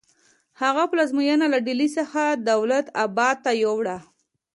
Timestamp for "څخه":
1.97-2.21